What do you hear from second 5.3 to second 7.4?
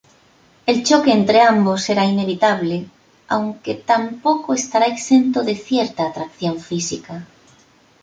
de cierta atracción física.